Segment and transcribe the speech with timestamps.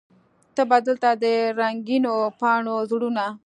[0.55, 1.25] ته به دلته د
[1.59, 3.25] رنګینو پاڼو زړونه